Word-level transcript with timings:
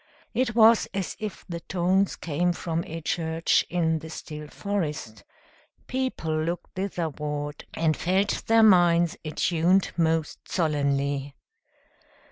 It 0.33 0.55
was 0.55 0.87
as 0.95 1.15
if 1.19 1.45
the 1.47 1.59
tones 1.59 2.15
came 2.15 2.53
from 2.53 2.83
a 2.87 3.01
church 3.01 3.63
in 3.69 3.99
the 3.99 4.09
still 4.09 4.47
forest; 4.47 5.23
people 5.85 6.35
looked 6.43 6.73
thitherward, 6.73 7.67
and 7.75 7.95
felt 7.95 8.43
their 8.47 8.63
minds 8.63 9.15
attuned 9.23 9.91
most 9.97 10.51
solemnly. 10.51 11.35